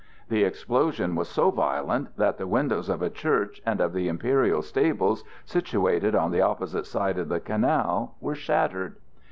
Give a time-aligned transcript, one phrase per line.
[0.29, 4.63] The explosion was so violent that the windows of a church and of the imperial
[4.63, 8.95] stables situated on the opposite side of the Canal were shattered.